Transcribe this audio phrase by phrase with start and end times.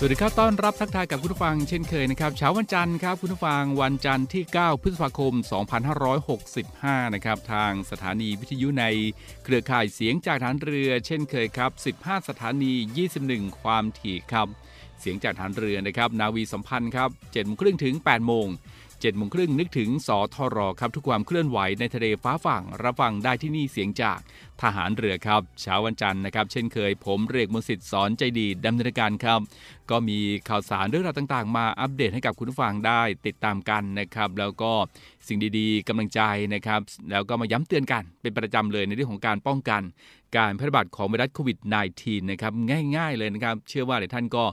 [0.00, 5.34] สวัสดีครับ ต้อนรับทักทายกับคุณผู้ฟังเช่นเคยนะครับ เช้าวันจันทร์ครับคุณผู้ฟังวันจันทร์ที่ 9 พฤษภาคม
[6.24, 8.84] 2565 นะครับ ทางสถานีวิทยุใน
[9.44, 12.72] เครือข่ายเสียงจากฐานเรือ เช่นเคยครับ 15 สถานี
[13.16, 14.48] 21 ความถี่ครับ
[15.00, 18.46] เสียงจากฐานเรือนะครับ นาวีสัมพันธ์ครับ7โมงครึ่งถึง 8 โมง
[19.00, 24.18] 7โมงครึ่งนึกถึงสทรครับทุกความเคลื่อนไหวในทะเลฟ้าฝั่งรับฟังได้ที่นี่เสียงจาก
[24.62, 29.40] ทหารเรือครับเช้าวันจันทร์นะครับ เช่นเคยผมเรกมนสิทธิ์สอนใจดีดำเนินการครับ
[29.90, 34.72] ก็มีข่าวสารเรื่องราวต่างๆ มาอัปเดตให้กับคุณผู้ฟังได้ติดตามกันนะครับ แล้วก็
[35.28, 36.20] สิ่งดีๆกำลังใจ
[36.54, 39.82] นะครับ แล้วก็มาย้ำเตือนกันเป็นประจำเลยในเรื่องของการป้องกัน
[40.36, 41.58] การแพร่ระบาดของไวรัสโควิด
[41.94, 42.52] -19 นะครับ
[42.96, 44.44] ง่าย ๆ เลยนะครับ เชื่อว่าหลายท่านก็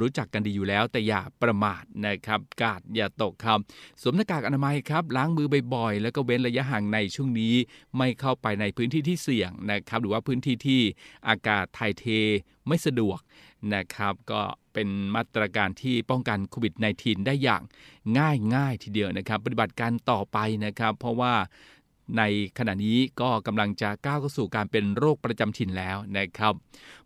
[0.00, 3.58] รู้จักกันดีอยู่แล้ว แต่อย่าประมาทนะครับ กาดอย่าตกครับ
[4.00, 7.54] สวมหน้ากากอนามัยครับ ล้างมือบ่อยๆ แล้วก็เว้นระยะห่างในช่วงนี้
[7.98, 10.80] ไม่เข้าไปในพื้นที่ที่เสี่ยงนะครับ หรือว่าพื้นที่ที่
[11.28, 12.04] อากาศถ่ายเท
[12.66, 13.18] ไม่สะดวก
[13.74, 17.62] นะครับก็เป็นมาตรการที่ป้องกันโควิด -19 ได้อย่าง
[18.18, 21.34] ง่ายง่ายทีเดียวนะครับ ปฏิบัติการต่อไปนะครับ เพราะว่า
[22.18, 22.22] ใน
[22.58, 26.54] ขณะนี้ก็กำลังจะก้าวเข้าสู่การเป็นโรคประจำถิ่นแล้วนะครับ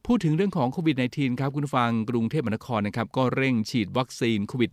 [0.07, 4.73] พูดถึงเรื่องของโควิด -19 ครับคุณฟังกรุงเทพมหานครนะครับก็เร่งฉีดวัคซีนโควิด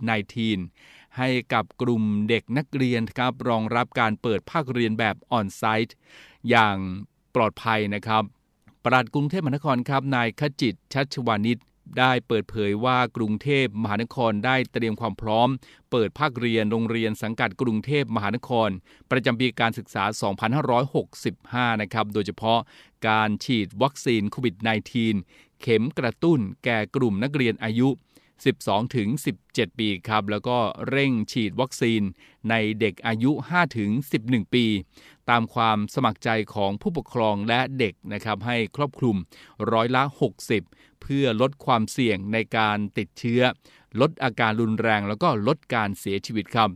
[0.58, 5.96] -19 ให้กับกลุ่มเด็กนักเรียนครับรองรับการเปิดภาคเรียนแบบออนไซต์
[6.50, 6.78] อย่าง
[7.36, 8.24] ปลอดภัยนะครับ
[8.86, 11.58] ปลัดกรุงเทพมหานครครับนายขจิตชัชวานิช
[12.00, 15.50] ได้เปิดเผยว่ากรุงเทพมหานครได้เตรียมความพร้อม
[15.92, 18.70] เปิดภาคเรียนโรงเรียนสังกัดกรุงเทพมหานคร
[19.12, 20.04] ประจำปีการศึกษา
[21.74, 22.60] 2565 นะครับ โดยเฉพาะ
[23.08, 24.56] การฉีดวัคซีนโควิด
[25.08, 27.90] -19 เข็มกระตุ้นแก่กลุ่มนักเรียนอายุ
[28.44, 29.08] 12 ถึง
[29.46, 30.58] 17 ปีครับ แล้วก็
[30.90, 32.02] เร่งฉีดวัคซีน
[32.50, 33.90] ในเด็กอายุ 5 ถึง
[34.24, 34.66] 11 ปี
[35.30, 39.16] ตามความสมัครใจของผู้ปกครองและเด็กนะครับให้ครอบคลุม
[39.72, 40.04] ร้อยละ
[40.52, 43.42] 60 เพื่อลดความเสี่ยงในการติดเชื้อ
[44.02, 46.70] ลดอาการรุนแรงแล้วก็ลดการเสียชีวิตครับ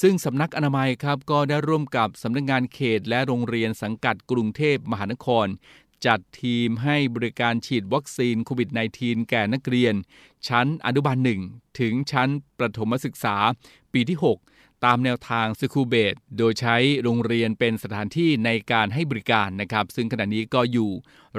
[0.00, 5.46] ซึ่งสำนักอนามัยครับก็ได้ร่วมกับสำนักงงานเขตและโรงเรียนสังกัดกรุงเทพมหานคร
[6.06, 9.94] จัดทีมให้บริการฉีดวัคซีนโควิด -19 แก่นักเรียน
[10.48, 11.16] ชั้นอนุบาล
[11.48, 12.28] 1ถึงชั้น
[12.58, 13.36] ประถมศึกษา
[13.92, 20.90] ปีที่ 6 ตามแนวทางสคูเบตโดยใช้โรงเรียนเป็นสถานที่ในการให้บริการนะครับ ซึ่งขณะนี้ก็อยู่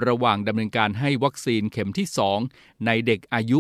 [0.08, 2.08] ระหว่างดำเนินการให้วัคซีนเข็มที่
[2.46, 3.60] 2 ในเด็กอายุ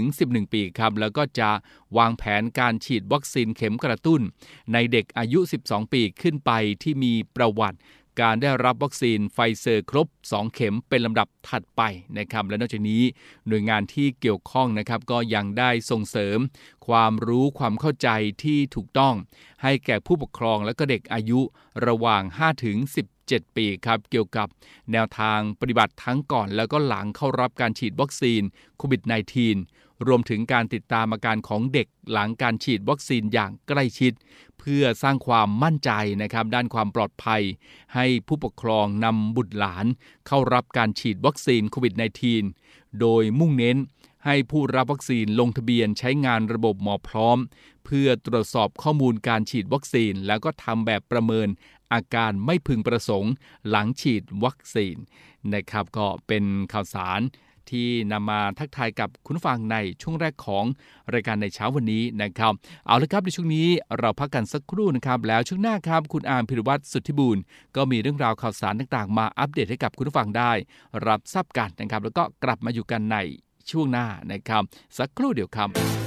[0.00, 1.50] 5-11 ปีครับ แล้วก็จะ
[1.98, 4.20] วางแผนการฉีดวัคซีนเข็มกระตุ้น
[4.72, 6.50] ในเด็กอายุ 12 ปีขึ้นไป
[6.82, 7.78] ที่มีประวัติ
[8.20, 11.82] การได้รับวัคซีนไฟเซอร์ครบ 2 เข็มเป็นลำดับถัดไป
[12.18, 13.02] นะครับและนอกจากนี้
[13.48, 16.38] หน่วยงานที่เกี่ยวข้องนะครับก็ยังได้ส่งเสริม
[16.86, 18.08] ความรู้ความเข้าใจ
[18.44, 19.14] ที่ถูกต้อง
[19.62, 21.40] ให้แก่ผู้ปกครองและก็เด็กอายุ
[21.86, 22.22] ระหว่าง
[22.90, 24.48] 5-17ปีครับ เกี่ยวกับ
[24.92, 28.42] แนวทางปฏิบัติทั้งก่อนแล้วก็หลังเข้ารับการฉีดวัคซีน
[28.78, 34.12] โควิด -19 รวมถึงการติดตามอาการของเด็กหลังการฉีดวัคซีนอย่างใกล้ชิด
[34.58, 35.90] เพื่อสร้างความมั่นใจ
[36.22, 37.42] นะครับด้านความปลอดภัย
[37.94, 39.86] ให้ผู้ปกครองนำบุตรหลาน
[40.26, 41.94] เข้ารับการฉีดวัคซีนโควิด
[42.46, 43.78] -19 โดยมุ่งเน้น
[44.24, 47.38] ให้ผู้รับวัคซีนลงทะเบียนใช้งานระบบหมอพร้อม
[47.84, 51.48] เพื่อตรวจสอบข้อมูลการฉีดวัคซีน แล้วก็ทำแบบประเมิน
[51.92, 53.32] อาการไม่พึงประสงค์
[53.68, 54.96] หลังฉีดวัคซีน
[55.54, 57.20] นะครับก็เป็นข่าวสาร
[57.70, 60.64] ที่นำมาทักทายกับคุณฟังในช่วงแรกของ
[61.14, 62.52] รายการในเช้าวันนี้นะครับ
[62.86, 63.68] เอาละครับในช่วงนี้
[63.98, 67.42] เราพักกันสักครู่นะครับ แล้วช่วงหน้าครับคุณอาร์มพิรวัตรสุทธิบูรณ์
[67.76, 70.52] ก็มีเรื่องราวข่าวสารต่างๆ มาอัปเดตให้กับคุณฟังได้
[71.06, 73.16] รับทราบกันนะครับ แล้วก็กลับมาอยู่กันใน
[73.70, 74.62] ช่วงหน้านะครับ
[74.98, 76.05] สักครู่เดียวครับบ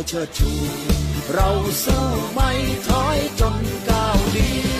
[0.00, 0.50] เราเราเชิดชู
[1.32, 1.48] เรา
[1.82, 2.50] สู้ไม่
[2.86, 3.56] ถอยจน
[3.88, 4.79] ก้าวเดี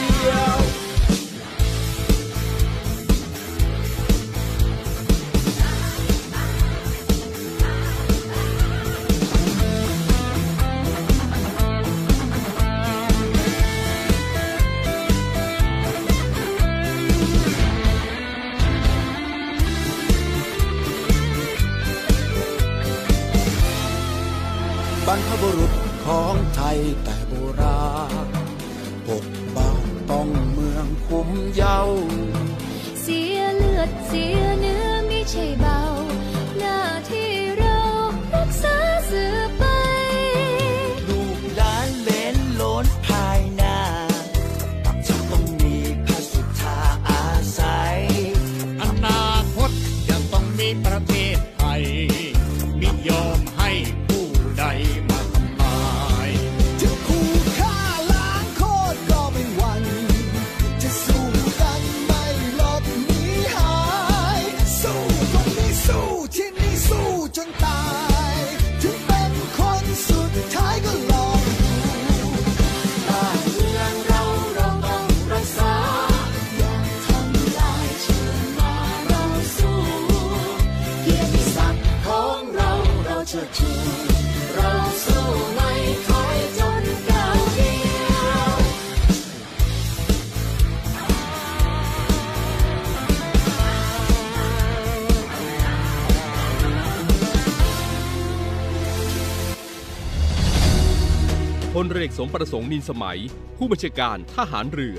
[101.85, 103.19] ลเรือเอกสมประสงค์นินสมัย
[103.57, 104.99] ผู้บัญชาการทหารเรือ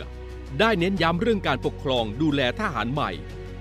[0.59, 3.11] ได้เน้นย้ำเรื่องการปกครองดูแลทหารใหม่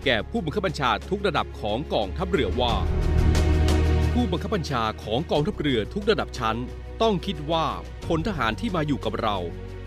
[0.05, 2.75] แก่ผู้บังคับบัญชาทุกระดับของกองทัพเรือว่า
[4.12, 6.58] ผู้บังคับบัญชาของกองทัพเรือทุกระดับชั้น
[7.02, 7.67] ต้องคิดว่า
[8.06, 9.37] พลทหารที่มาอยู่กับเรา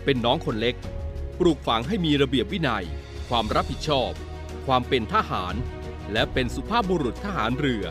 [0.04, 0.76] เป็นน้องคนเล็ก
[1.38, 2.84] ปลูกฝังให้มีระเบียบวินัย
[3.28, 4.10] ความรับผิดชอบ
[4.66, 5.54] ความเป็นทหาร
[6.12, 7.84] และเป็นสุภาพบุรุษทหารเรือ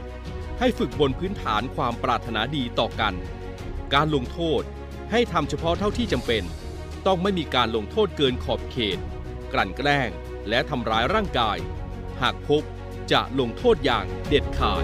[0.60, 3.14] ให้ฝึกบนพื้นฐานความปรารถนาดีต่อกัน
[3.94, 4.64] การลงโทษ
[5.16, 6.44] ให้ทำเฉพาะเท่าที่จำเป็น
[7.08, 9.00] ต้องไม่มีการลงโทษเกินขอบเขต
[9.54, 10.10] กลั่นแกล้ง
[10.50, 11.58] และทำร้ายร่างกาย
[12.22, 12.64] หากพบ
[13.12, 14.84] จะลงโทษอย่างเด็ดขาด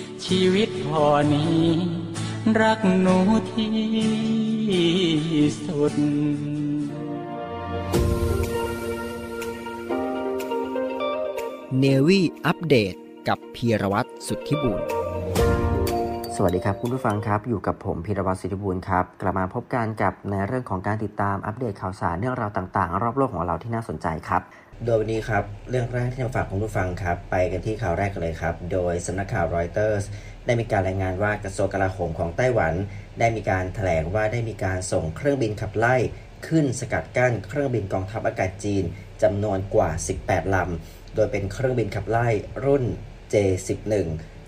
[0.25, 1.67] ชีวิตพอนี้
[2.61, 3.17] รักหนู
[3.51, 3.73] ที่
[5.65, 5.93] สุด
[11.79, 12.95] เนวี่อัปเดต
[13.27, 14.81] กับพีรวัตรสุทธิบุญ
[16.43, 24.41] สวัสดีครับ คุณผู้ฟังครับ อยู่กับผมพีรวัตรศิริบูรณ์ครับ กลับมาพบกันกับในเรื่องของการติดตามอัปเดตข่าวสารเรื่องราวต่างๆ รอบโลกของเราที่น่าสนใจครับ
[24.83, 30.03] โดยวันนี้ครับ เรื่องแรกที่จะฝากคุณผู้ฟังครับ ไปกันที่ข่าวแรกกันเลยครับ โดยสำนักข่าวรอยเตอร์ส
[30.45, 32.73] ได้มีการรายงานว่ากระทรวงกลาโหมของไต้หวัน
[33.19, 35.95] ได้มีการแถลงว่าได้มีการส่งเครื่องบินขับไล่
[36.47, 38.83] ขึ้นสกัดกั้นเครื่องบินกองทัพอากาศจีน
[39.23, 39.89] จำนวนกว่า
[40.23, 42.27] 18 ลำ โดยเป็นเครื่องบินขับไล่
[42.65, 42.83] รุ่น
[43.33, 43.93] J11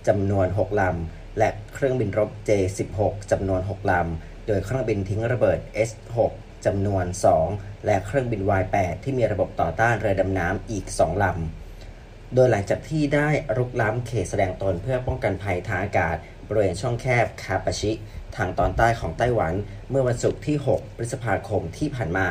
[0.07, 2.97] จำนวน 6 ลำ และเครื่องบินรบ J16
[3.31, 5.59] จำนวน 6 ลำ โดยเครื่องบินทิ้งระเบิด
[5.89, 6.17] S6
[6.65, 7.05] จำนวน
[7.45, 16.15] 2 และเครื่องบิน Y8 ที่มีระบบต่อต้านเรือดำน้ำอีก 2 ลำ โดยหลังจากที่ได้รุกล้ำเขตแสดงตนเพื่อป้องกันภัยทางอากาศ
[16.47, 17.91] บริเวณช่องแคบคาปาชิ
[18.35, 19.53] ทางตอนใต้ของไต้หวัน
[19.89, 22.27] เมื่อวันศุกร์ที่ 6 พฤษภาคมที่ผ่านมา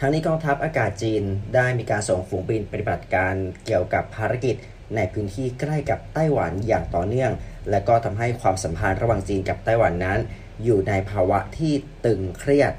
[0.00, 1.22] ทั้งนี้กองทัพอากาศจีน
[1.54, 4.54] ได้มีการส่งฝูงบินปฏิบัติการเกี่ยวกับภารกิจ
[4.96, 7.32] ในพื้นที่ใกล้กับไต้หวันอย่างต่อเนื่อง
[7.70, 10.18] และก็ทำให้ความสัมพันธ์ระหว่างจีนกับไต้หวันนั้น
[10.64, 11.72] อยู่ในภาวะที่
[12.04, 12.72] ตึงเครียด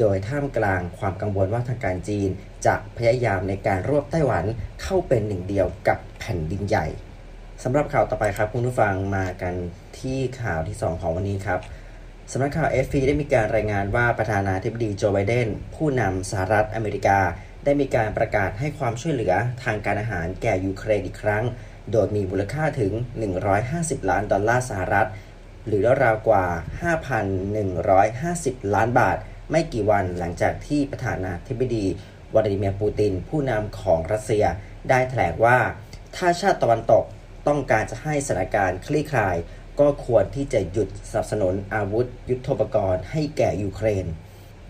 [0.00, 2.28] โดยท่ามกลางความกังวลว่าทางการจีน
[2.66, 4.44] จะพยายามในการรวบไต้หวัน
[4.82, 6.86] เข้าเป็นหนึ่งเดียวกับแผ่นดินใหญ่
[7.62, 9.54] สำหรับข่าวต่อไปครับคุณผู้ฟังมากัน
[9.98, 11.60] ที่ข่าวที่ 2 ของวันนี้ครับ
[12.32, 17.18] สำนักข่าว AFP ได้มีการรายงานว่าประธานาธิบดีโจไบเดนผู้นำสหรัฐอเมริกา
[17.64, 21.44] ได้มีการประกาศให้ความช่วยเหลือทางการอาหารแก่ยูเครนอีกครั้ง
[21.92, 22.92] โดยมีมูลค่าถึง
[23.50, 25.08] 150 ล้านดอลลาร์สหรัฐ
[25.66, 26.46] หรือราวกว่า
[27.40, 29.16] 5,150 ล้านบาท
[29.50, 31.86] ไม่กี่วันหลังจากที่ประธานาธิบดี
[32.34, 34.44] วลาดิเมียร์ปูติน ผู้นำของรัสเซีย
[34.88, 35.58] ได้แถลงว่า
[36.16, 37.04] ถ้าชาติตะวันตก
[37.48, 39.36] ต้องการจะให้สถานการณ์คลี่คลาย
[39.80, 44.06] ก็ควรที่จะหยุดสนับสนุนอาวุธยุทโธปกรณ์ให้แก่ยูเครน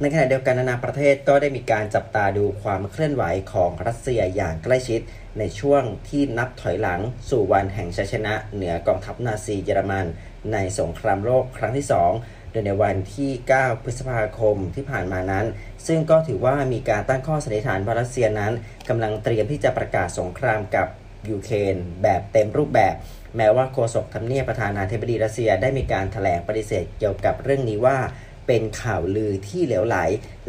[0.03, 5.01] ในขณะเดียวกันนานาประเทศก็ได้มีการจับตาดูความเคลื่อนไหวของรัสเซียอย่างใกล้ชิด
[5.39, 10.07] ในช่วงที่นับถอยหลังสู่วันแห่งชัยชนะ เหนือกองทัพนาซีเยอรมัน
[10.53, 11.87] ในสงครามโลกครั้งที่
[12.19, 15.47] 2 โดยในวันที่ 9 พฤษภาคมที่ผ่านมานั้น
[15.87, 18.53] ซึ่งก็ถือว่ามีการตั้งข้อสันนิษฐานว่ารัสเซียนั้น
[18.89, 20.87] กำลังเตรียมที่จะประกาศสงครามกับ
[21.31, 22.95] ยูเครนแบบเต็มรูปแบบ
[23.37, 27.99] แม้ว่าโฆษกทำเนียบประธานาธิบดีรัสเซียได้มีการแถลงปฏิเสธเกี่ยวกับเรื่องนี้ว่า
[28.47, 29.97] เป็นข่าวลือที่เหลวไหล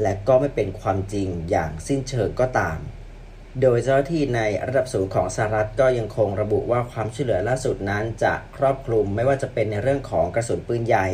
[0.02, 2.80] และก็ไม่เป็นความจริงอย่างสิ้นเชิงก็ตาม
[3.62, 11.08] โดยเจ้าหน้าที่ในระดับสูงของสหรัฐก็ยังคงระบุว่าความช่วยเหลือล่าสุดนั้นจะครอบคลุมไม่ว่าจะเป็นในเรื่องของกระสุนปืนใหญ่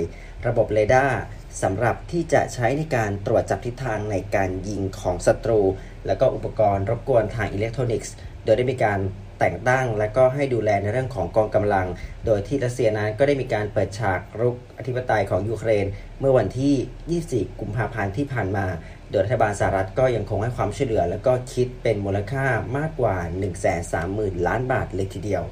[0.48, 1.20] ระบบเรดาร์
[1.62, 5.62] สำหรับที่จะใช้ในการตรวจจับทิศทางในการยิงของศัตรู
[6.06, 9.00] และก็อุปกรณ์รบกวนทางอิเล็กทรอนิกส์ โดยได้มีการ
[9.40, 11.88] แต่งตั้ง และก็ให้ดูแลในเรื่องของกองกำลัง
[12.26, 15.86] โดยที่รัสเซียนั้นก็ได้มีการเปิดฉากรุกอธิปไตยของยูเครน
[16.20, 18.66] เมื่อวันที่ 24 กุมภาพันธ์ที่ผ่านมา
[19.10, 22.46] โดยรัฐบาลสหรัฐก็ยังคงให้ความช่วยเหลือ และก็คิดเป็นมูลค่า
[22.78, 23.18] มากกว่า
[23.82, 25.44] 130,000 ล้านบาทเลยทีเดียว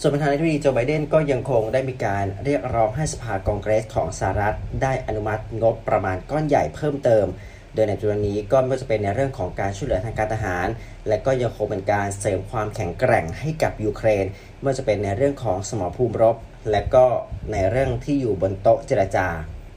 [0.00, 7.26] ส่วนประธานาธิบดีโจไบเดนก็ยังคงได้มีการเรียกร้องให้สภากองเกรสของสหรัฐ ได้อนุมัติงบประมาณก้อนใหญ่เพิ่มเติม
[7.74, 10.68] โดยในจุดนี้ก็ไม่ว่าจะเป็นในเรื่องของการช่วยเหลือทางการทหาร
[11.08, 14.24] และก็ยังคงเป็นการเสริมความแข็งแกร่งให้กับยูเครน
[14.60, 16.36] ไม่ว่าจะเป็นในเรื่องของสมรภูมิรบ
[16.70, 17.04] และก็
[17.52, 19.28] ในเรื่องที่อยู่บนโต๊ะเจรจา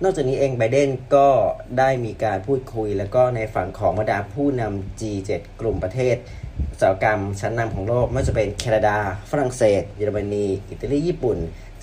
[0.03, 1.27] นอกจากนี้เองไบเดนก็
[1.77, 6.15] ได้มีการพูดคุย แล้วก็ในฝั่งของบรรดาผู้นำ G7 กลุ่มประเทศ
[6.71, 8.97] อุตสาหกรรมชั้นนำของโลกไม่ว่าจะเป็นแคนาดา
[9.31, 11.38] ฝรั่งเศส เยอรมนี อิตาลี ญี่ปุ่น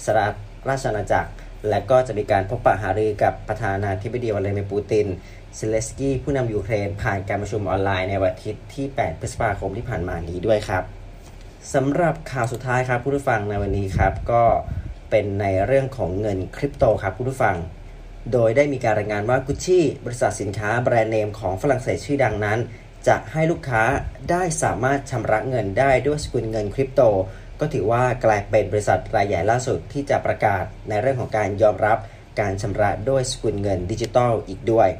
[0.05, 0.35] สหรัฐ
[0.69, 1.31] ราชอาณาจักร
[1.69, 5.07] และก็จะมีการพบปะหารือกับประธานาธิบดีวลาดิเมียร์ปูติน
[5.57, 10.83] เซเลสกี้ผู้นำยูเครนผ่านการประชุมออนไลน์ในวันอาทิตย์ที่ 8 พฤษภาคมที่ผ่านมานี้ด้วยครับ
[11.75, 14.43] สำหรับข่าวสุดท้ายครับผู้ฟังในวันนี้ครับก็
[15.11, 17.57] เป็นในเรื่องของเงินคริปโตครับผู้ฟัง
[18.33, 22.59] โดยได้มีการรายงานว่ากุชชี่บริษัทสินค้าแบรนด์เนมของฝรั่งเศสชื่อดังนั้น
[23.09, 23.83] จะให้ลูกค้า
[24.31, 27.03] ได้สามารถชำระเงินได้ด้วยสกุลเงินคริปโต
[27.61, 31.99] ก็ถือว่ากลายเป็นบริษัทรายใหญ่ล่าสุดที่จะประกาศในเรื่องของการยอมรับ
[32.41, 34.91] การชำระด้วยสกุลเงินดิจิทัลอีกด้วย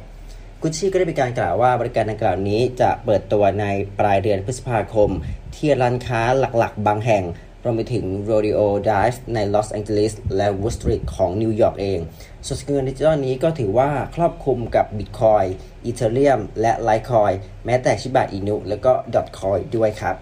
[0.63, 3.65] กุชชี่ก็ได้มีการกล่าวว่าบริการดังกล่าวนี้จะเปิดตัวใน
[3.99, 5.09] ปลายเดือนพฤษภาคม
[5.55, 6.21] ที่ร้านค้า
[6.57, 7.23] หลักๆ บางแห่ง
[7.63, 11.99] รวมไปถึง Rodeo Drive ในลอสแองเจลิสและ Wooster Street ของนิวยอร์กเอง
[12.45, 15.47] ส่วนสกุลเงินดิจิทัลนี้ก็ถือว่าครอบคลุมกับ Bitcoin
[15.89, 17.33] Ethereum และ Litecoin
[17.65, 20.15] แม้แต่ชิบะอินุและก็ Dotcoin ด้วยครับ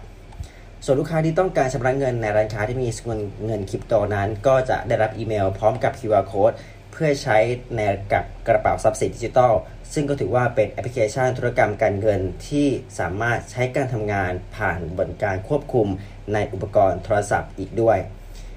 [0.84, 6.54] ส่วนลูกค้าที่ต้องการชำระเงินในร้านค้าที่มีสกุลเงินคริปโตนั้น ก็จะได้รับอีเมลพร้อมกับ QR code
[6.92, 7.36] เพื่อใช้
[7.74, 7.80] ใน
[8.12, 9.52] กับกระเป๋าทรัพย์สินดิจิทัล
[9.94, 12.66] ซึ่งก็ถือว่าเป็นแอปพลิเคชันธุรกรรมการเงินที่
[12.98, 15.88] สามารถใช้การทำงานผ่านบนการควบคุม
[16.32, 17.98] ในอุปกรณ์โทรศัพท์อีกด้วย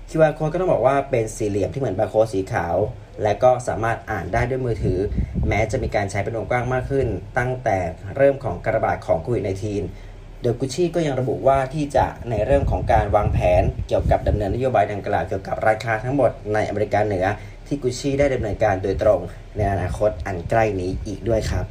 [0.09, 2.75] QR code ก็ต้องบอกว่าเป็นสี่เหลี่ยมที่เหมือนบาร์โค้ดสีขาว
[3.23, 4.99] และก็สามารถอ่านได้ด้วยมือถือ
[5.47, 7.77] แม้จะมีการใช้เป็นวงกว้างมากขึ้น ตั้งแต่
[8.15, 17.25] เริ่มของการระบาดของโควิด -19 โดยกุชชี่ก็ยังระบุว่าที่จะในเรื่องของการวางแผนเกี่ยวกับดำเนินนโยบายดังกล่าวเกี่ยวกับราคาทั้งหมดในอเมริกาเหนือ
[17.67, 19.21] ที่กุชชี่ได้ดำเนินการโดยตรง
[19.55, 21.65] ในอนาคตอันใกล้นี้อีกด้วยครับ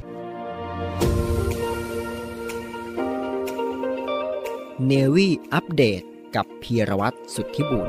[4.86, 6.02] เนวี่อัปเดต
[6.36, 7.88] กับพีรวัตรสุทธิบุญ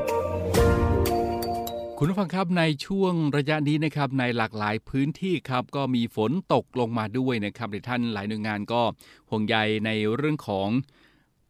[1.97, 8.81] คุณผู้ฟังครับในช่วงระยะนี้นะครับในหลากหลายพื้นที่ครับก็มีฝนตกลงมาด้วยนะครับในท่านหลายหน่วยงานก็
[9.29, 9.55] ห่วงใย
[9.85, 10.67] ในเรื่องของ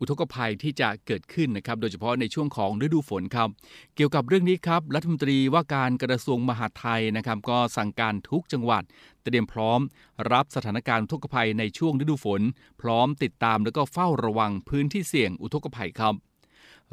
[0.04, 3.50] อุทกภัยที่จะเกิดขึ้นนะครับ โดยเฉพาะในช่วงของฤดูฝนครับ
[3.96, 8.84] เกี่ยวกับเรื่องนี้ครับ รัฐมนตรีว่าการกระทรวงมหาดไทยนะครับ ก็สั่งการทุกจังหวัด
[9.24, 9.80] เตรียมพร้อม
[10.32, 12.42] รับสถานการณ์อุทกภัยในช่วงฤดูฝน
[12.82, 16.14] พร้อมติดตามแล้วก็เฝ้าระวังพื้นที่เสี่ยงอุทกภัยครับ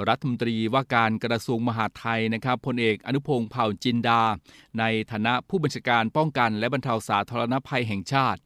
[0.09, 4.23] รัฐมนตรีว่าการกระทรวงมหาดไทยนะครับพลเอกอนุพงศ์เผ่าจินดา
[4.79, 8.41] ในฐานะผู้บัญชาการป้องกันและบรรเทาสาธารณภัยแห่งชาติ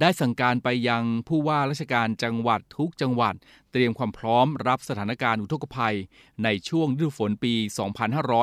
[0.00, 3.34] ได้สั่งการไปยังผู้ว่าราชการจังหวัดทุกจังหวัด
[3.72, 5.96] เตรียมความพร้อมรับสถานการณ์อุทกภัย
[6.44, 7.54] ในช่วงฤดูฝนปี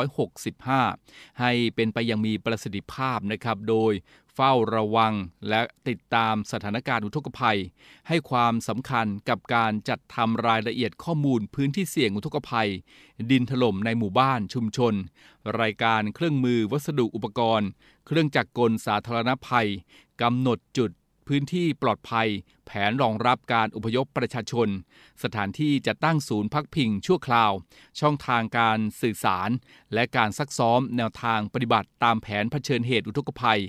[0.06, 3.94] 2565 ให้เป็นไปอย่างมีประสิทธิภาพนะครับโดย
[4.40, 5.14] เฝ้าระวัง
[5.50, 7.60] และติดตามสถานการณ์อุทกภัย
[8.08, 12.70] ให้ความสำคัญกับการจัดทำรายละเอียดข้อมูลพื้นที่เสี่ยงอุทกภัย
[13.32, 14.94] ดินถล่มในหมู่บ้านชุมชน
[15.62, 17.70] รายการเครื่องมือวัสดุอุปกรณ์
[18.06, 19.70] เครื่องจักรกลสาธารณภัย
[20.22, 20.92] กำหนดจุด
[21.28, 22.28] พื้นที่ปลอดภัย
[22.68, 24.68] แผนรองรับการอพยพประชาชน
[25.24, 27.52] สถานที่จะตั้งศูนย์พักพิงชั่วคราว
[28.00, 29.50] ช่องทางการสื่อสาร
[29.94, 33.62] และการซักซ้อมแนวทางปฏิบัติตามแผนเผชิญเหตุอุทกภัย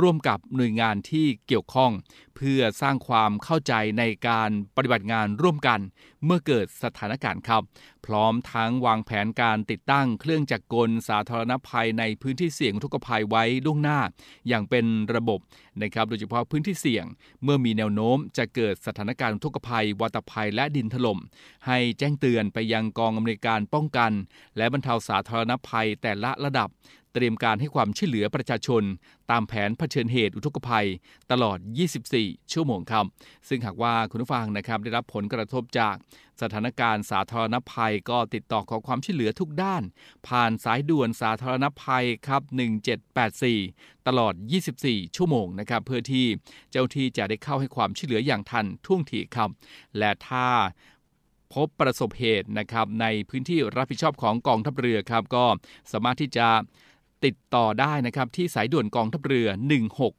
[0.00, 1.92] ร่วมกับหน่วยงานที่เกี่ยวข้อง
[2.36, 5.80] เพื่อสร้างความเข้าใจในการปฏิบัติงานร่วมกัน
[6.24, 7.62] เมื่อเกิดสถานการณ์ครับ
[8.06, 13.98] พร้อมทั้งวางแผนการติดตั้งเครื่องจักรกลสาธารณภัยในพื้นที่เสี่ยงทุกภัยไว้ล่วงหน้า
[14.48, 15.40] อย่างเป็นระบบ
[15.82, 17.04] นะครับโดยเฉพาะพื้นที่เสี่ยง
[17.42, 21.18] เมื่อมีแนวโน้มจะเกิดสถานการณ์ทุกภัย วัตภัยและดินถล่ม
[21.66, 24.12] ให้แจ้งเตือนไปยังกองอำนวยการป้องกัน
[24.56, 26.68] และบรรเทาสาธารณภัยแต่ละระดับ
[27.16, 28.82] เตรียมการให้ความช่วยเหลือประชาชน
[29.30, 30.86] ตามแผนเผชิญเหตุอุทกภัย
[31.30, 31.58] ตลอด
[32.04, 33.06] 24 ชั่วโมงครับ
[33.48, 35.94] ซึ่งหากว่าคุณผู้ฟังนะครับได้รับผลกระทบจาก
[36.42, 39.82] สถานการณ์สาธารณภัยก็ติดต่อขอความช่วยเหลือทุกด้าน
[40.28, 42.42] ผ่านสายด่วนสาธารณภัยครับ
[43.04, 44.34] 1784 ตลอด
[44.74, 46.26] 24 ชั่วโมงนะครับเพื่อที่
[46.70, 49.50] เจ้าที่จะได้เข้าให้ความช่วยเหลืออย่างทันท่วงทีครับ
[49.98, 50.48] และถ้า
[51.54, 55.44] พบประสบเหตุนะครับในพื้นที่รับผิดชอบของกองทัพเรือครับก็
[55.92, 56.48] สามารถที่จะ
[57.26, 59.48] ติดต่อได้นะครับที่สายด่วนกองทัพเรือ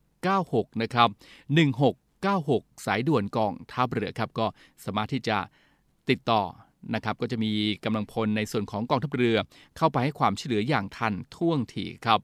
[0.05, 1.09] 1696 นะครับ
[1.97, 4.45] 1696 สายด่วนกองทัพเรือครับก็
[4.85, 5.37] สามารถที่จะ
[6.09, 6.41] ติดต่อ
[6.93, 7.51] นะครับก็จะมี
[7.83, 9.37] กำลังพลในส่วนของกองทัพเรือ
[9.77, 12.19] เข้าไปให้ความช่วยเหลืออย่างทันท่วงทีครับ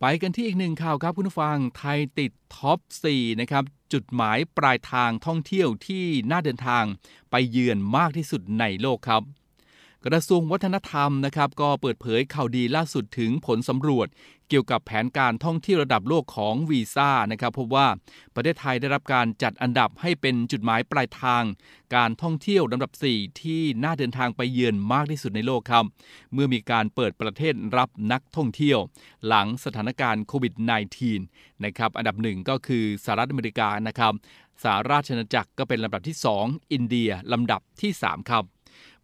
[0.00, 2.78] ไปกันที่อีกหนึ่งข่าวครับคุณผู้ฟังไทยติดท็อป
[3.10, 6.84] 4 นะครับ จุดหมายปลายทางท่องเที่ยวที่น่าเดินทาง
[7.30, 9.22] ไปเยือนมากที่สุดในโลกครับ
[10.08, 14.08] กระทรวงวัฒนธรรมนะครับก็เปิดเผยข่าวดีล่าสุดถึงผลสำรวจ
[14.48, 17.86] เกี่ยวกับแผนการท่องเที่ยวระดับโลกของวีซ่านะครับพบว่า
[18.34, 21.44] ประเทศไทยได้รับการจัดอันดับให้เป็นจุดหมายปลายทาง
[21.94, 25.84] การท่องเที่ยวลำดับ 4 ที่น่าเดินทางไปเยือนมากที่สุดในโลกครับ
[26.32, 28.78] เมื่อมีการเปิดประเทศรับนักท่องเที่ยว
[29.26, 30.54] หลังสถานการณ์โควิด
[31.08, 34.12] -19 นะครับอันดับหนึ่งก็คือสหรัฐอเมริกานะครับ
[34.62, 38.55] สหราชอาณาจักรก็เป็นลำดับที่ 2 อินเดียลำดับที่ 3 ครับ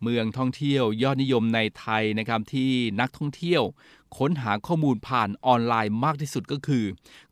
[0.02, 3.62] เมืองท่องเที่ยวยอดนิยมในไทยนะครับที่นักท่องเที่ยว
[4.18, 6.84] ค้นหาข้อมูลผ่านออนไลน์มากที่สุดก็คือ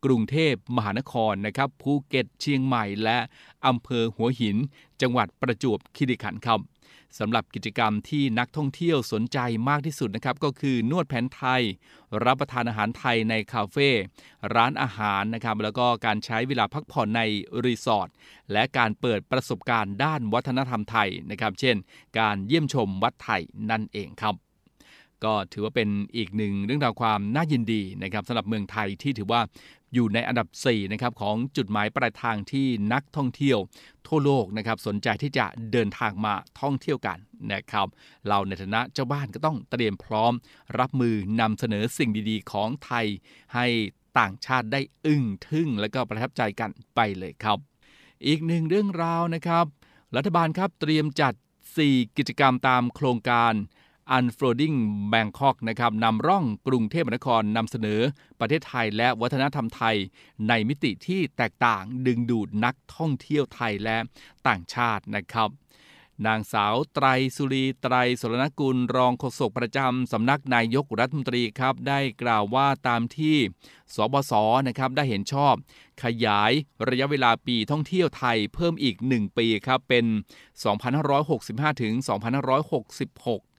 [0.04, 3.18] กรุงเทพมหานครนะครับภูเก็ตเชียงใหม่ และ
[3.66, 4.56] อำเภอหัวหิน
[5.00, 6.60] จังหวัดประจวบคีรีขันธ์ครับ
[7.18, 11.62] สำหรับกิจกรรมที่นักท่องเที่ยวสนใจมากที่สุดนะครับก็คือนวดแผนไทย
[12.24, 13.88] รับประทานอาหารไทยในคาเฟ่
[14.54, 17.22] ร้านอาหารนะครับแล้วก็การใช้เวลาพักผ่อนใน
[17.64, 18.08] รีสอร์ท
[18.52, 21.76] และการเปิดประสบการณ์ด้านวัฒนธรรมไทยนะครับ เช่น
[22.18, 24.49] การเยี่ยมชมวัดไทยนั่นเองครับ
[25.24, 29.40] ก็ถือว่าเป็นอีกหนึ่งเรื่องราวความน่ายินดีนะครับสำหรับเมืองไทยที่ถือว่า
[29.94, 33.58] อยู่ในอันดับ4นะครับของจุดหมายปลายทางที่นักท่องเที่ยว
[34.06, 37.18] ทั่วโลกนะครับสนใจที่จะเดินทางมาท่องเที่ยวกัน
[37.52, 37.86] นะครับ
[38.28, 40.32] เราในฐานะเจ้าบ้านก็ต้องเตรียมพร้อม
[40.78, 43.06] รับมือนำเสนอสิ่งดีๆ ของไทย
[43.54, 43.66] ให้
[44.18, 47.58] ต่างชาติได้อึ้งทึ่ง และก็ประทับใจกันไปเลยครับ
[48.26, 49.66] อีกหนึ่งเรื่องราวนะครับ
[50.16, 51.34] รัฐบาลครับเตรียมจัด
[51.76, 53.52] 4 กิจกรรมตามโครงการ
[54.16, 54.76] Unfolding
[55.12, 58.00] Bangkok นะครับนำร่องกรุงเทพมหานครนำเสนอ
[58.40, 59.96] ประเทศไทยและวัฒนธรรมไทย
[60.48, 63.98] ในมิติที่แตกต่างดึงดูดนักท่องเที่ยวไทยและ
[64.48, 65.50] ต่างชาตินะครับ
[66.26, 73.36] นางสาวไตรสุรีไตรสรณกุลรองโฆษกประจำสำนักนายกรัฐมนตรีครับ ได้กล่าวว่าตามที่
[73.94, 74.32] สบศ
[74.68, 75.54] นะครับได้เห็นชอบ
[76.04, 76.52] ขยาย
[76.88, 80.04] ระยะเวลาปีท่องเที่ยวไทยเพิ่มอีก 1 ปีครับเป็น
[81.12, 83.49] 2565 ถึง 2566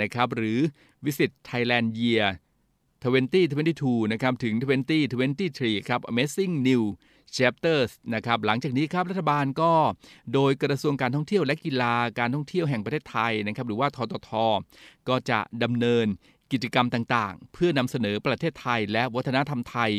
[0.00, 0.58] นะครับหรือ
[1.04, 2.26] Visit Thailand Year
[3.16, 4.54] 2022 นะครับถึง
[5.00, 6.82] 2023 ครับ Amazing New
[7.36, 9.72] Chapters นะครับหลังจากนี้ครับรัฐบาลก็
[10.34, 14.30] โดยกระทรวงการท่องเที่ยวและกีฬาการท่องเที่ยวแห่งประเทศไทยนะครับหรือว่าททท
[15.08, 16.06] ก็จะดำเนิน
[16.52, 19.92] กิจกรรมต่างๆ เพื่อนำเสนอประเทศไทยและวัฒนธรรมไทย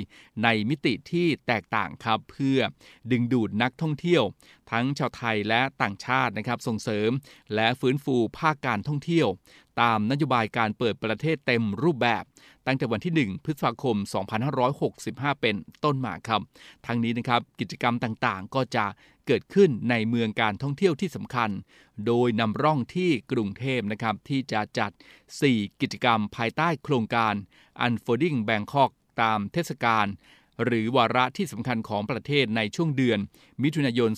[0.44, 2.60] ในมิติที่แตกต่างครับเพื่อ
[3.12, 4.24] ดึงดูดนักท่องเที่ยว
[4.72, 7.10] ทั้งชาวไทยและต่างชาตินะครับส่งเสริม
[7.56, 9.28] และฟื้นฟูภาคการท่องเที่ยว
[9.82, 12.24] ตามนโยบายการเปิดประเทศเต็มรูปแบบ
[12.66, 13.98] ตั้งแต่วันที่ 1 พฤษภาคม
[14.70, 16.42] 2565 เป็นต้นมาครับ
[16.86, 18.86] ทั้งนี้นะครับกิจกรรมต่างๆ ก็จะ
[19.28, 21.50] เกิดขึ้นในเมืองการท่องเที่ยวที่สำคัญ
[22.08, 24.92] โดยนำร่องที่กรุงเทพนะครับที่จะจัด
[25.38, 27.34] 4 กิจกรรมภายใต้โครงการ
[27.86, 30.08] Unfolding Bangkok ตามเทศกาล
[30.64, 33.20] หรือวาระที่สำคัญของประเทศในช่วงเดือน
[33.64, 34.12] มิถุนายน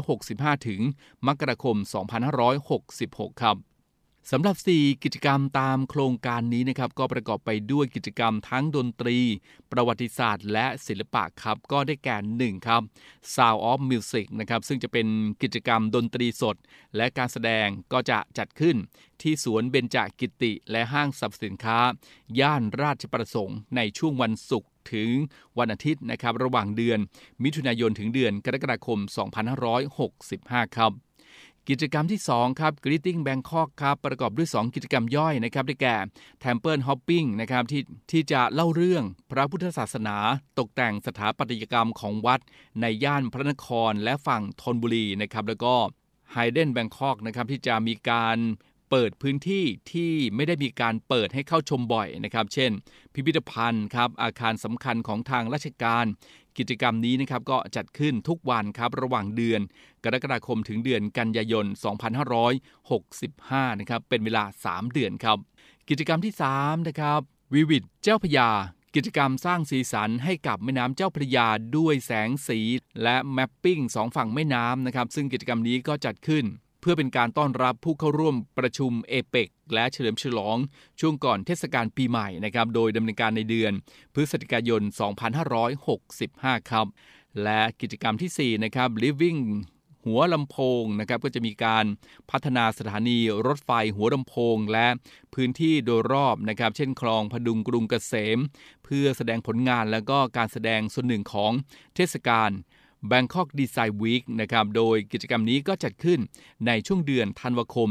[0.00, 0.80] 2565 ถึง
[1.26, 1.76] มกราคม
[2.80, 3.56] 2566 ครับ
[4.34, 9.18] สำหรับ 4 กิจกรรมตามโครงการนี้นะครับก็ประกอบไปด้วยกิจกรรมทั้งดนตรี
[9.72, 12.82] ประวัติศาสตร์ และศิลปะครับก็ได้แก่1ครับ
[13.34, 15.06] Sound of Music นะครับซึ่งจะเป็น
[15.42, 16.56] กิจกรรมดนตรีสด
[16.96, 18.76] และการแสดงก็จะจัดขึ้น
[19.22, 21.78] ที่สวนเบญจกิติและห้างสรรพสินค้า
[22.40, 25.10] ย่านราชประสงค์ในช่วงวันศุกร์ถึง
[25.58, 26.98] วันอาทิตย์นะครับระหว่างเดือน
[27.42, 28.98] มิถุนายนถึงเดือนกรกฎาคม
[29.88, 31.09] 2565 ครับ
[31.68, 35.96] กิจกรรมที่ 2 ครับ Greeting Bangkok ครับ ประกอบด้วย 2 กิจกรรมย่อยนะครับ ได้แก่
[36.44, 40.16] Temple Hopping นะครับที่ที่จะเล่าเรื่องพระพุทธศาสนา
[40.58, 42.40] ตกแต่งสถาปัตยกรรมของวัด
[42.80, 45.74] ในย่านพระนครและฝั่งธนบุรีนะครับ แล้วก็
[46.34, 48.38] Hidden Bangkok นะครับที่จะมีการ
[48.90, 52.70] เปิดพื้นที่ที่ไม่ได้มีการเปิดให้เข้าชมบ่อยนะครับ เช่น
[53.14, 56.06] พิพิธภัณฑ์ครับอาคารสำคัญของทางราชการ
[56.58, 59.60] กิจกรรมนี้นะครับก็จัดขึ้นทุกวันครับระหว่างเดือน
[60.04, 61.66] กรกฎาคมถึงเดือนกันยายน
[62.52, 65.38] 2565 นะครับเป็นเวลา 3 เดือนครับ
[65.88, 67.20] กิจกรรมที่ 3 นะครับ
[67.54, 68.50] วิวิดเจ้าพยา
[68.94, 72.60] กิจกรรมสร้างสีสันให้กับแม่น้ำเจ้าพระยาด้วยแสงสี
[73.02, 76.44] และแมปปิ้งสองฝั่งแม่น้ำนะครับ ซึ่งกิจกรรมนี้ก็จัดขึ้น
[76.80, 80.56] เพื่อเป็นการต้อนรับผู้เข้าร่วมประชุมเอเปกและเฉลิมฉลอง
[81.00, 83.72] ช่วงก่อนเทศกาลปีใหม่นะครับโดยดำเนินการในเดือน
[84.14, 84.82] พฤศจิกายน
[85.96, 86.86] 2565 ครับ
[87.42, 89.40] และกิจกรรมทีสี่4 นะครับ Living
[90.06, 91.84] หัวลำโพงนะครับก็จะมีการ
[92.30, 94.86] พัฒนาสถานีรถไฟหัวลำโพง และ
[95.34, 98.38] พื้นที่โดยรอบนะครับเช่นคลองพดุงกรุงเกษม
[98.84, 101.52] เพื่อแสดงผลงานแล้วก็การแสดงส่วนหนึ่งของ
[101.94, 102.50] เทศกาล
[103.10, 106.20] Bangkok Design Week นะครับ โดยกิจกรรมนี้ก็จัดขึ้น
[106.66, 107.88] ในช่วงเดือนธันวาคม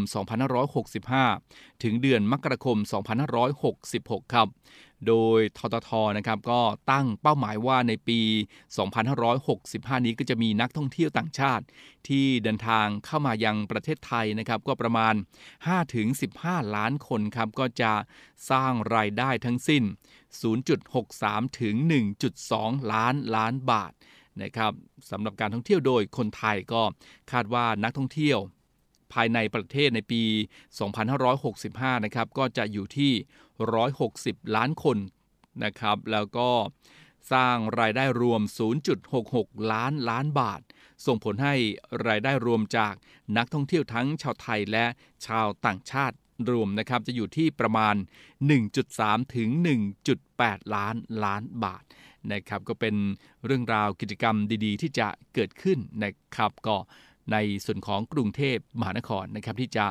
[1.25, 2.77] 2565 ถึงเดือนมกราคม
[3.55, 4.47] 2566 ครับ
[5.07, 8.19] โดยทททนะครับก็ตั้งเป้าหมายว่าในปี
[9.33, 11.65] 2565 นี้ก็จะมีนักท่องเที่ยวต่างชาติ
[12.07, 15.13] ที่เดินทางเข้ามายังประเทศไทยนะครับก็ประมาณ
[15.95, 17.93] 5-15 ล้านคนครับก็จะ
[18.49, 19.83] สร้างรายได้ทั้งสิ้น
[20.71, 21.75] 0.63 ถึง
[22.33, 23.91] 1.2 ล้านล้านบาท
[24.43, 24.71] นะครับ
[25.11, 26.81] สำหรับการท่องเที่ยวโดยคนไทยก็
[27.31, 28.39] คาดว่านักท่องเที่ยว
[29.13, 30.23] ภายในประเทศในปี
[31.49, 33.13] 2565 นะครับ ก็จะอยู่ที่
[33.83, 34.97] 160 ล้านคน
[35.63, 36.49] นะครับ แล้วก็
[37.33, 38.41] สร้างรายได้รวม
[39.07, 40.61] 0.66 ล้านล้านบาท
[41.05, 41.55] ส่งผลให้
[42.07, 42.93] รายได้รวมจาก
[43.37, 44.85] นักท่องเที่ยวทั้งชาวไทยและ
[45.27, 46.15] ชาวต่างชาติ
[46.49, 47.95] รวมนะครับจะอยู่ที่ประมาณ
[48.65, 49.49] 1.3 ถึง
[50.11, 51.83] 1.8 ล้านล้านบาท
[52.31, 52.95] นะครับก็เป็น
[53.45, 56.75] เรื่องราวกิจกรรมดีๆ ที่จะเกิดขึ้นนะครับก็
[57.33, 59.85] ในส่วนของกรุงเทพมหานครนะครับที่จะ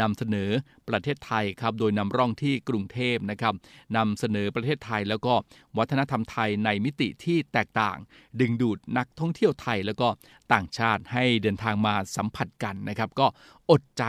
[0.00, 0.50] นำเสนอ
[0.88, 3.54] ประเทศไทยครับโดยนำร่องที่กรุงเทพนะครับ
[3.96, 5.34] นำเสนอประเทศไทยแล้วก็
[5.78, 7.96] วัฒนธรรมไทยในมิติที่แตกต่าง
[8.40, 10.08] ดึงดูดนักท่องเที่ยวไทยแล้วก็
[10.52, 13.26] ต่างชาติให้เดินทางมาสัมผัสกันนะครับ ก็
[13.70, 14.04] อดใจ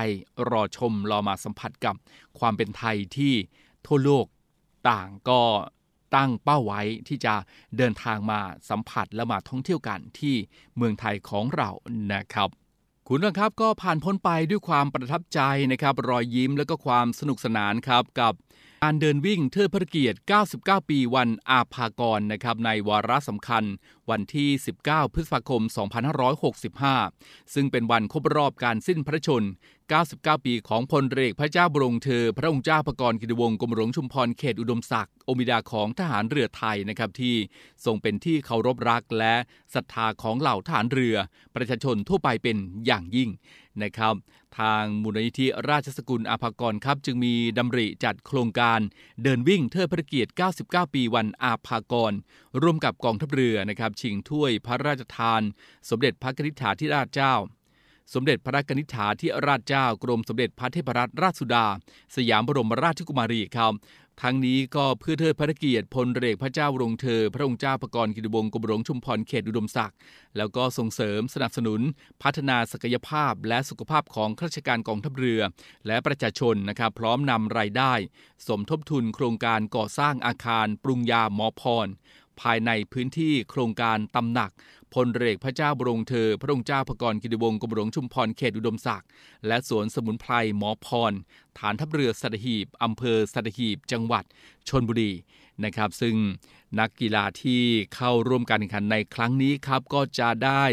[0.51, 1.95] รอชมรอมาสัมผัสกับ
[2.39, 3.33] ความเป็นไทยที่
[3.87, 4.25] ทั่วโลก
[4.89, 5.41] ต่างก็
[6.15, 7.33] ตั้งเป้าไว้ที่จะ
[7.77, 10.35] เดินทางมาสัมผัสและมาท่องเที่ยวกันที่
[10.77, 11.69] เมืองไทยของเรา
[12.13, 12.49] นะครับ
[13.09, 15.39] คุณผู้ครับก็ผ่านพ้นไปด้วยความประทับใจ
[15.71, 18.33] นะครับ รอยยิ้มและก็ความสนุกสนานครับกับ
[18.83, 20.19] การเดินวิ่งเทิดพระเกียรติ
[20.53, 23.63] 99 ปีวันอาภากรนะครับในวาระสำคัญ
[24.09, 24.49] วันที่
[24.83, 25.61] 19 พฤษภาคม
[26.97, 29.43] 2565 ซึ่งเป็นวันครบรอบการสิ้นพระชน
[29.93, 37.35] 99 ปีของพลเรือพระเจ้าบรงเธอ พระองค์เจ้าพระกรกิติวงศ์กรมหลวงชุมพรเขตอุดมศักดิ์อมิดาของทหารเรือไทยนะครับที่
[37.85, 39.35] ทรงเป็นที่เคารพรักและ
[39.73, 41.15] ศรัทธาของเหล่าทหารเรือ
[41.55, 43.29] ประชาชนทั่วไปเป็นอย่างยิ่ง
[43.83, 44.15] นะครับ
[44.59, 48.79] ทางมูลนิธิราชสกุลอาภากรครับ จึงมีดำริจัดโครงการ
[49.23, 50.31] เดินวิ่งเทิดพระเกียรติ
[50.63, 52.13] 99 ปีวันอาภากร
[52.61, 55.41] ร่วมกับกองทัพเรือนะครับชิงถ้วยพระราชทาน
[55.89, 57.35] สมเด็จพระกนิษฐาธิราชเจ้า
[58.13, 61.65] สมเด็จพระกนิษฐาธิราชเจ้ากรมสมเด็จพระเทพรัตนราชสุดา
[62.15, 63.73] สยามบรมราชกุมารีครับ
[64.21, 69.97] ทั้งนี้ก็เพื่อเทิดพระเกียรติพลเรือพระเจ้าวรงเธอ พระองค์เจ้าประกรณ์กิติวงศ์กรมหลวงชุมพรเขตอุดมศักดิ์
[70.37, 71.81] แล้วก็ส่งเสริมสนับสนุน
[72.21, 75.41] พัฒนาศักยภาพและสุขภาพของข้าราชการกองทัพเรือ
[75.87, 77.93] และประชาชนนะครับพร้อมนำรายได้
[78.47, 81.87] สมทบทุนโครงการก่อสร้างอาคาร ปรุงยาหมอพร
[82.41, 84.51] ภายในพื้นที่โครงการตำหนัก
[84.95, 89.07] พลเรือพระเจ้าบรมเธอ พระองค์เจ้าพระกรกิติวงศ์กรมหลวงชุมพรเขตอุดมศักดิ์
[89.47, 91.13] และสวนสมุนไพรหมอพร
[91.59, 94.23] ฐานทัพเรือสัตหีบอำเภอสัตหีบจังหวัด
[94.69, 95.11] ชนบุรี
[95.63, 96.15] นะครับ ซึ่ง
[96.79, 97.61] นักกีฬาที่
[97.95, 100.63] เข้าร่วมการแข่งขันในครั้งนี้ครับก็จะได้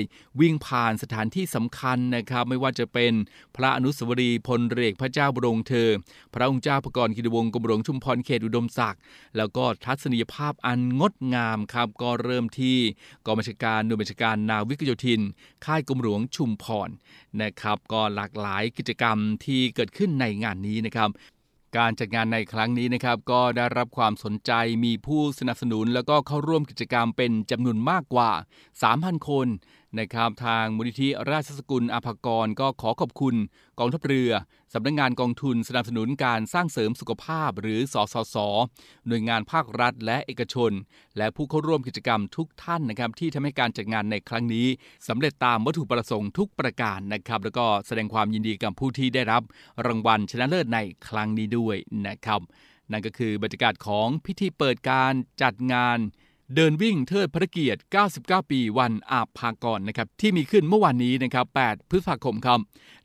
[0.40, 3.12] วิ่งผ่านสถานที่สำคัญนะครับ ไม่ว่าจะเป็น
[3.56, 5.90] พระอนุสาวรีย์พลเรือพระเจ้าบรมเธอ
[6.34, 9.00] พระองค์เจ้าพระกรกิติวงศ์กรมหลวงชุมพรเขตอุดมศักดิ์
[9.36, 12.76] แล้วก็ทัศนียภาพอันงดงามครับ ก็เริ่มที่
[13.26, 15.20] กองบัญชาการหน่วยบัญชาการนาวิกโยธิน
[15.64, 16.88] ค่ายกรมหลวงชุมพร
[17.42, 21.10] นะครับ ก็หลากหลายกิจกรรมที่เกิดขึ้นในงานนี้นะครับ
[21.76, 24.52] การจัดงานในครั้งนี้นะครับก็ได้รับความสนใจ
[24.84, 28.30] มีผู้สนับสนุน แล้วก็เข้าร่วมกิจกรรมเป็นจำนวนมากกว่า
[28.80, 29.46] 3,000 คน
[29.98, 33.34] นะครับทางมูลนิธิราชสกุลอภากรก็ขอขอบคุณ
[33.78, 34.30] กองทัพเรือ
[34.74, 38.36] สำนักงงานกองทุนสนับสนุนการสร้างเสริมสุขภาพหรือสสส
[39.06, 40.72] หน่วยงานภาครัฐและเอกชน
[41.16, 44.66] และผู้เข้าร่วมกิจกรรมทุกท่านนะครับที่ทำให้การจัดงานในครั้งนี้
[45.08, 49.42] สำเร็จตามวัตถุประสงค์ทุกประการนะครับแล้วก็แสดงความยินดีกับผู้ที่ได้รับ
[49.86, 50.78] รางวัลชนะเลิศใน
[51.08, 51.76] ครั้งนี้ด้วย
[52.06, 52.40] นะครับ
[52.90, 55.98] นั่นก็คือบรรยากาศของพิธีเปิดการจัดงาน
[56.54, 57.80] เดินวิ่งเทิดพระเกียรติ
[58.16, 62.60] 99 ปีวันอาภากรนะครับที่มีขึ้นเมื่อวานนี้นะครับ 8 พฤษภาคมครับ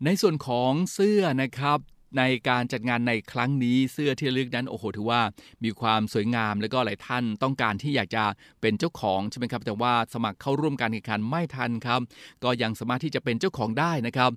[0.06, 1.80] ในส่วนของเสื้อนะครับ
[2.18, 5.22] ในการจัดงานในครั้งนี้เสื้อที่ลึกนั้นโอ้โหถือว่า
[5.64, 8.24] มีความสวยงามแล้วก็หลายท่านต้องการที่อยากจะ
[8.62, 12.02] เป็นเจ้าของใช่ไหมครับ แต่ว่าสมัครเข้าร่วมการแข่งขันไม่ทันครับ
[12.44, 14.32] ก็ยังสามารถที่จะเป็นเจ้าของได้นะครับ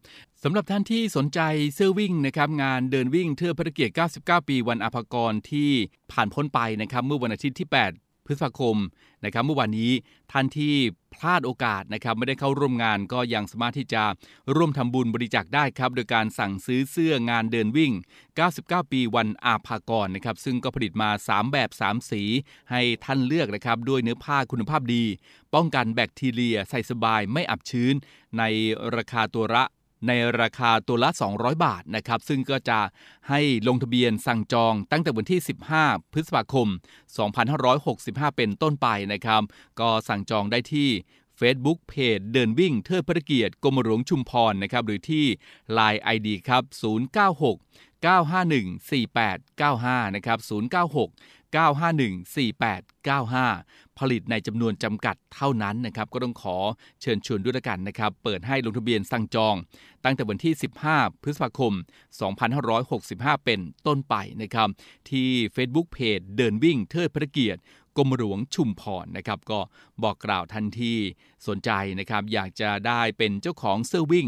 [0.44, 1.40] สำหรับท่านที่สนใจ
[1.74, 5.70] เสื้อวิ่งนะครับงานเดินวิ่งเทิดพระเกียรติ 99 ปีวันอาภากรที่
[6.12, 8.76] ผ่านพ้นไปนะครับเมื่อวันอาทิตย์ที่ 8 พฤษภาคม
[9.24, 9.92] นะครับเมื่อวานนี้
[10.32, 10.74] ท่านที่
[11.14, 14.02] พลาดโอกาสนะครับไม่ได้เข้าร่วมงานก็ยังสามารถที่จะ
[14.56, 17.92] ร่วมทำบุญบริจาคได้ครับโดยการสั่งซื้อเสื้องานเดินวิ่ง
[18.42, 22.22] 99 ปีวันอาภากรนะครับซึ่งก็ผลิตมา 3 แบบ 3 สี
[22.70, 25.04] ให้ท่านเลือกนะครับด้วยเนื้อผ้าคุณภาพดี
[25.54, 27.94] ป้องกันแบคทีเรียใส่สบายไม่อับชื้น
[28.38, 28.42] ใน
[28.96, 29.64] ราคาตัวละ
[30.06, 32.80] ในราคาตัวละ 200 บาทนะครับ ซึ่งก็จะ
[33.28, 35.40] ให้ลงทะเบียนสั่งจองตั้งแต่วันที่
[35.76, 36.68] 15 พฤษภาคม
[37.72, 39.42] 2565 เป็นต้นไปนะครับ
[39.80, 40.90] ก็สั่งจองได้ที่
[41.40, 45.24] Facebook เพจเดินวิ่งเทิดพระเกียรติกรมหลวงชุมพรนะครับ หรือที่
[45.78, 46.62] Line ID ครับ
[47.30, 48.66] 096 951
[49.50, 50.38] 4895 นะครับ
[50.74, 51.08] 096
[51.54, 56.56] 951 4895 ผลิตในจำนวนจำกัดเท่านั้นนะครับ ก็ต้องขอ
[57.00, 59.54] เชิญชวนด้วยละกันนะครับ เปิดให้ลงทะเบียนสั่งจอง
[60.04, 60.54] ตั้งแต่วันที่
[60.88, 61.72] 15 พฤษภาคม
[62.58, 64.68] 2565 เป็นต้นไปนะครับ
[65.10, 67.60] ที่ Facebook เพจเดินวิ่งเทิดพระเกียรติ
[67.96, 69.60] กรมหลวงชุมพรนะครับ ก็
[70.02, 70.98] บอกกล่าวทันที่
[71.46, 74.26] สนใจนะครับ อยากจะได้เป็นเจ้าของเสื้อวิ่ง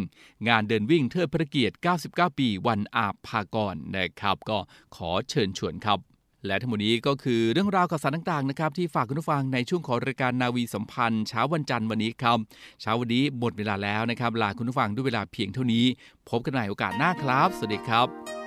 [0.48, 4.58] งานเดินวิ่งเทิดพระเกียรติ 99 ปีวันอาภากรนะครับ ก็
[4.96, 6.00] ขอเชิญชวนครับ
[6.46, 12.38] และทั้งหมดนี้ก็คือเรื่องราวข่าวสารต่างๆนะครับที่ฝากคุณผู้ฟังในช่วงของรายการนาวีสัมพันธ์เช้าวันจันทร์วันนี้ครับ
[12.80, 15.84] เช้าวันนี้หมดเวลาแล้วนะครับลาคุณผู้ฟังด้วยเวลาเพียงเท่านี้
[16.28, 18.41] พบกันใหม่โอกาสหน้าครับ สวัสดีครับ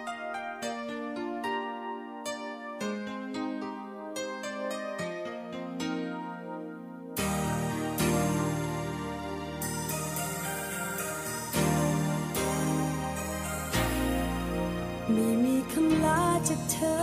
[15.16, 17.00] ไม่มีคำลาจากเธอ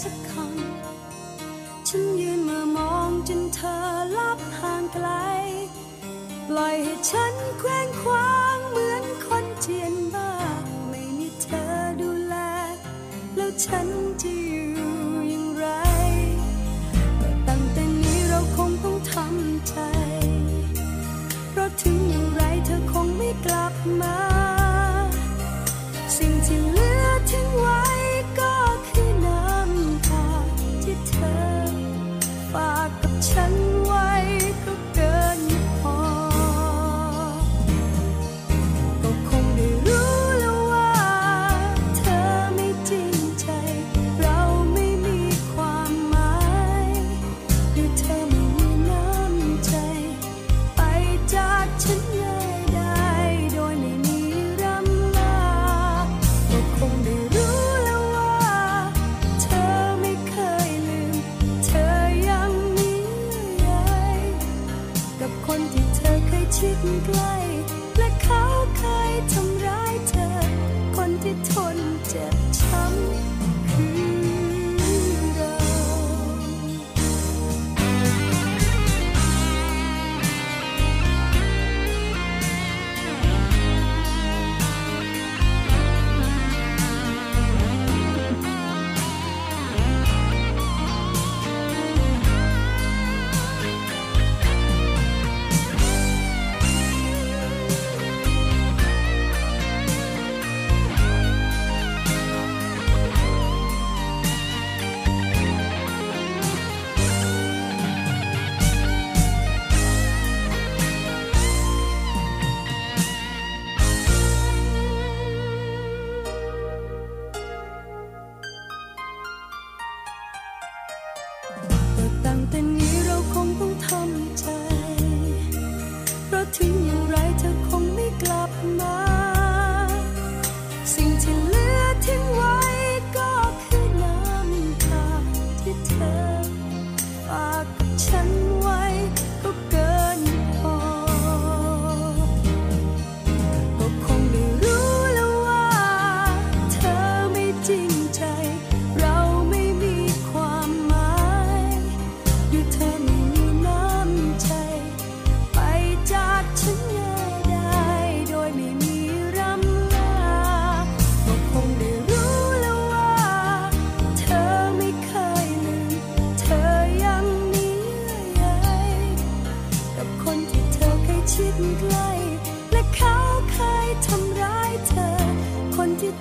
[0.00, 3.76] สักคำ ฉันยืนเมื่อมองจนเธอ
[4.18, 5.08] ลับห่างไกล
[6.48, 8.23] ปล่อยให้ฉันแคว้งคว้า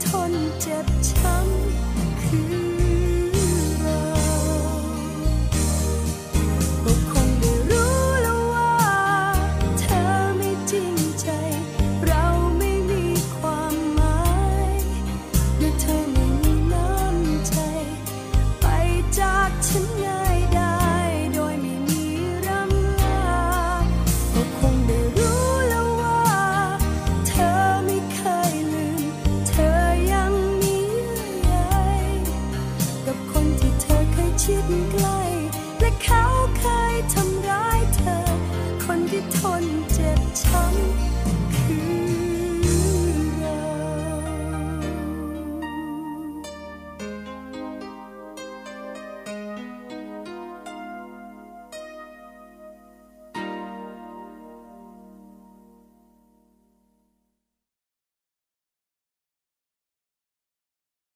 [0.06, 0.93] ทนเจ็บ